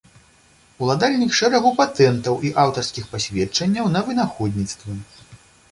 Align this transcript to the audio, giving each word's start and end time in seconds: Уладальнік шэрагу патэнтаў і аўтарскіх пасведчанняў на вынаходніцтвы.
Уладальнік 0.85 1.35
шэрагу 1.39 1.73
патэнтаў 1.81 2.41
і 2.49 2.53
аўтарскіх 2.63 3.05
пасведчанняў 3.13 3.85
на 3.99 4.05
вынаходніцтвы. 4.11 4.99